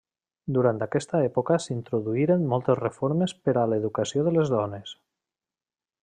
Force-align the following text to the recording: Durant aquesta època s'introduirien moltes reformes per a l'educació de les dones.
Durant 0.53 0.79
aquesta 0.85 1.19
època 1.25 1.57
s'introduirien 1.65 2.47
moltes 2.55 2.81
reformes 2.81 3.35
per 3.49 3.55
a 3.65 3.69
l'educació 3.73 4.25
de 4.29 4.37
les 4.39 4.53
dones. 4.59 4.99